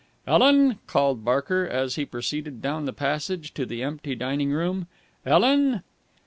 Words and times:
"Ellen!" 0.25 0.79
called 0.87 1.23
Barker, 1.23 1.67
as 1.67 1.93
he 1.93 2.05
proceeded 2.07 2.59
down 2.59 2.85
the 2.85 2.91
passage 2.91 3.53
to 3.53 3.67
the 3.67 3.83
empty 3.83 4.15
dining 4.15 4.49
room. 4.49 4.87
"Ellen!" 5.27 5.83